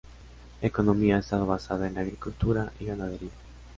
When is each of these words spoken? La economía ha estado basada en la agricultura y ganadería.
La 0.63 0.67
economía 0.67 1.17
ha 1.17 1.19
estado 1.19 1.45
basada 1.45 1.85
en 1.85 1.93
la 1.93 2.01
agricultura 2.01 2.71
y 2.79 2.85
ganadería. 2.85 3.29